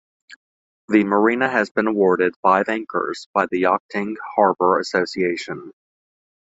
The 0.87 1.03
Marina 1.03 1.47
has 1.47 1.69
been 1.69 1.85
awarded 1.85 2.33
Five 2.41 2.69
Anchors 2.69 3.27
by 3.35 3.45
the 3.45 3.59
Yachting 3.59 4.17
Harbour 4.35 4.79
Association. 4.79 5.71